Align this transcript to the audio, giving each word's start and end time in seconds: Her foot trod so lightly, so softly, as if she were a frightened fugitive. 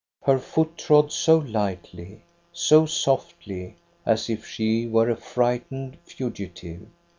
Her 0.23 0.39
foot 0.39 0.79
trod 0.79 1.11
so 1.11 1.37
lightly, 1.37 2.23
so 2.51 2.87
softly, 2.87 3.75
as 4.03 4.31
if 4.31 4.47
she 4.47 4.87
were 4.87 5.11
a 5.11 5.15
frightened 5.15 5.99
fugitive. 6.05 6.87